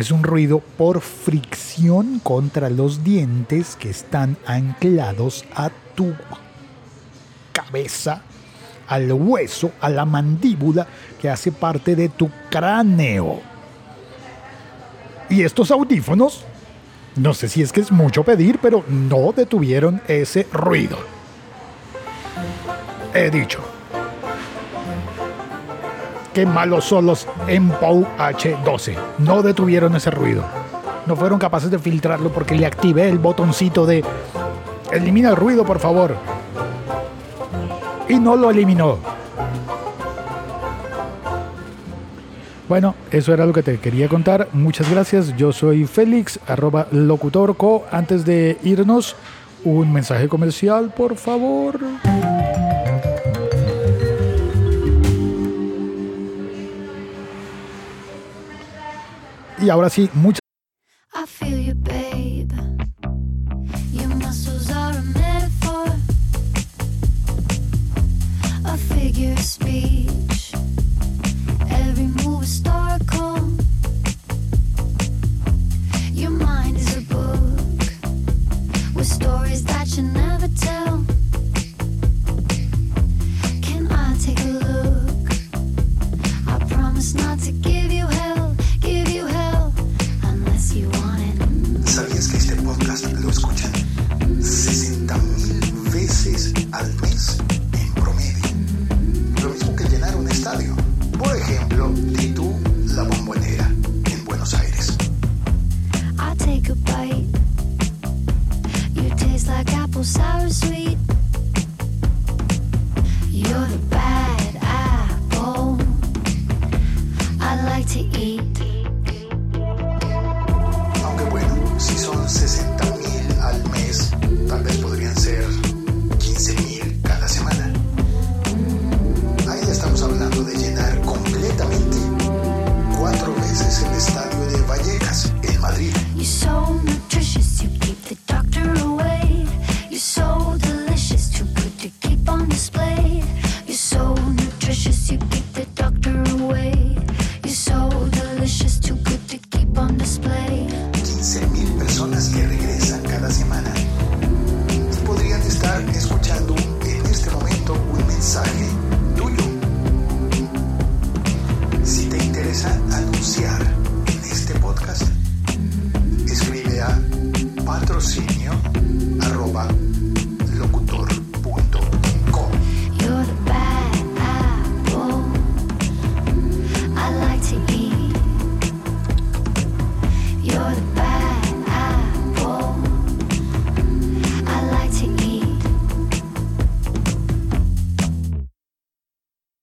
es 0.00 0.10
un 0.10 0.22
ruido 0.22 0.60
por 0.60 1.00
fricción 1.00 2.20
contra 2.20 2.70
los 2.70 3.04
dientes 3.04 3.76
que 3.76 3.90
están 3.90 4.36
anclados 4.46 5.44
a 5.54 5.70
tu 5.94 6.14
cabeza, 7.52 8.22
al 8.88 9.12
hueso, 9.12 9.72
a 9.80 9.90
la 9.90 10.06
mandíbula 10.06 10.86
que 11.20 11.28
hace 11.28 11.52
parte 11.52 11.96
de 11.96 12.08
tu 12.08 12.30
cráneo. 12.48 13.40
Y 15.28 15.42
estos 15.42 15.70
audífonos, 15.70 16.44
no 17.16 17.34
sé 17.34 17.48
si 17.48 17.60
es 17.60 17.70
que 17.70 17.80
es 17.80 17.92
mucho 17.92 18.24
pedir, 18.24 18.58
pero 18.60 18.84
no 18.88 19.32
detuvieron 19.32 20.00
ese 20.08 20.46
ruido. 20.52 20.98
He 23.12 23.30
dicho. 23.30 23.79
Qué 26.34 26.46
malos 26.46 26.84
son 26.84 27.06
los 27.06 27.26
MPOW 27.48 28.06
H12. 28.18 28.96
No 29.18 29.42
detuvieron 29.42 29.96
ese 29.96 30.10
ruido. 30.10 30.44
No 31.06 31.16
fueron 31.16 31.38
capaces 31.38 31.70
de 31.70 31.78
filtrarlo 31.78 32.30
porque 32.30 32.54
le 32.54 32.66
activé 32.66 33.08
el 33.08 33.18
botoncito 33.18 33.84
de 33.84 34.04
elimina 34.92 35.30
el 35.30 35.36
ruido, 35.36 35.64
por 35.64 35.80
favor. 35.80 36.14
Y 38.08 38.18
no 38.18 38.36
lo 38.36 38.50
eliminó. 38.50 38.98
Bueno, 42.68 42.94
eso 43.10 43.34
era 43.34 43.46
lo 43.46 43.52
que 43.52 43.64
te 43.64 43.78
quería 43.78 44.08
contar. 44.08 44.48
Muchas 44.52 44.88
gracias. 44.88 45.36
Yo 45.36 45.52
soy 45.52 45.86
Félix, 45.86 46.38
arroba 46.46 46.86
locutorco. 46.92 47.84
Antes 47.90 48.24
de 48.24 48.58
irnos, 48.62 49.16
un 49.64 49.92
mensaje 49.92 50.28
comercial, 50.28 50.92
por 50.96 51.16
favor. 51.16 51.80
Y 59.62 59.68
ahora 59.68 59.90
sí, 59.90 60.08
muchas 60.14 60.39
like 110.02 110.18
apple 110.18 110.79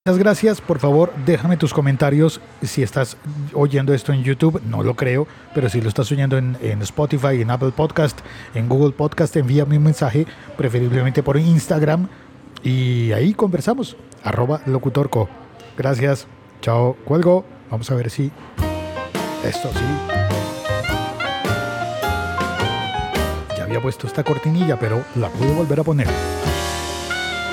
Muchas 0.08 0.20
gracias, 0.20 0.62
por 0.62 0.80
favor 0.80 1.12
déjame 1.26 1.58
tus 1.58 1.74
comentarios. 1.74 2.40
Si 2.62 2.82
estás 2.82 3.18
oyendo 3.52 3.94
esto 3.94 4.14
en 4.14 4.24
YouTube, 4.24 4.62
no 4.64 4.82
lo 4.82 4.96
creo, 4.96 5.28
pero 5.54 5.68
si 5.68 5.82
lo 5.82 5.90
estás 5.90 6.10
oyendo 6.14 6.38
en, 6.38 6.56
Spotify, 6.82 7.42
en 7.42 7.52
Apple 7.52 7.74
Podcast, 7.76 8.18
en 8.56 8.70
Google 8.70 8.94
Podcast, 8.94 9.36
envíame 9.36 9.76
un 9.76 9.84
mensaje, 9.84 10.26
preferiblemente 10.56 11.24
por 11.24 11.36
Instagram, 11.36 12.08
y 12.64 13.12
ahí 13.12 13.34
conversamos, 13.34 13.98
arroba 14.24 14.62
locutorco. 14.66 15.28
Gracias, 15.78 16.26
chao, 16.62 16.96
cuelgo, 17.04 17.44
vamos 17.70 17.92
a 17.92 17.96
ver 17.96 18.10
si 18.10 18.32
esto 19.44 19.70
sí. 19.74 19.86
Ya 23.58 23.66
había 23.66 23.82
puesto 23.82 24.08
esta 24.08 24.24
cortinilla, 24.24 24.80
pero 24.80 25.04
la 25.16 25.28
pude 25.28 25.54
volver 25.54 25.82
a 25.82 25.84
poner 25.84 26.08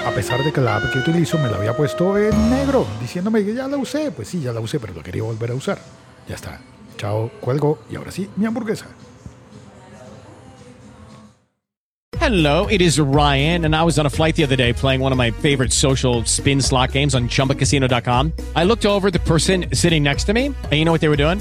a 0.05 0.11
pesar 0.11 0.43
de 0.45 0.53
que 0.53 0.61
la 0.61 0.77
app 0.77 0.93
que 0.93 0.99
utilizo 0.99 1.39
me 1.39 1.51
la 1.51 1.57
había 1.57 1.77
puesto 1.77 2.17
en 2.19 2.51
negro, 2.51 2.87
diciéndome 3.01 3.45
que 3.45 3.55
ya 3.55 3.67
la 3.69 3.77
usé. 3.77 4.11
Pues 4.11 4.29
sí, 4.29 4.41
ya 4.41 4.53
la 4.53 4.61
usé, 4.61 4.79
pero 4.79 4.95
la 4.95 5.03
quería 5.03 5.23
volver 5.23 5.51
a 5.51 5.55
usar. 5.55 5.79
Ya 6.29 6.35
está. 6.35 6.61
Chao, 6.97 7.31
cuelgo 7.41 7.81
y 7.91 7.97
ahora 7.97 8.11
sí, 8.11 8.29
mi 8.37 8.47
hamburguesa. 8.47 8.87
Hello, 12.21 12.67
it 12.69 12.81
is 12.81 12.99
Ryan, 12.99 13.67
and 13.67 13.77
I 13.77 13.83
was 13.83 13.99
on 13.99 14.07
a 14.07 14.09
flight 14.09 14.35
the 14.35 14.45
other 14.45 14.57
day 14.57 14.73
playing 14.73 15.03
one 15.03 15.13
of 15.13 15.19
my 15.19 15.31
favorite 15.31 15.73
social 15.73 16.25
spin 16.25 16.63
slot 16.63 16.93
games 16.93 17.15
on 17.15 17.29
chumbacasino.com. 17.29 18.33
I 18.57 18.65
looked 18.65 18.87
over 18.87 19.11
the 19.11 19.19
person 19.19 19.67
sitting 19.75 20.03
next 20.03 20.25
to 20.25 20.33
me, 20.33 20.47
and 20.47 20.73
you 20.73 20.87
know 20.87 20.93
what 20.93 21.03
they 21.03 21.09
were 21.09 21.19
doing? 21.19 21.41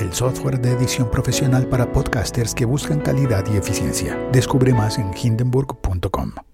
el 0.00 0.12
software 0.12 0.60
de 0.60 0.72
edición 0.72 1.10
profesional 1.10 1.66
para 1.66 1.92
podcasters 1.92 2.54
que 2.54 2.64
buscan 2.64 3.00
calidad 3.00 3.44
y 3.52 3.56
eficiencia. 3.56 4.18
Descubre 4.32 4.72
más 4.72 4.98
en 4.98 5.10
hindenburg.com. 5.16 6.47